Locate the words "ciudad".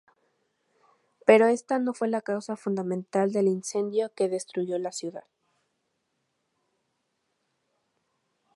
4.91-5.25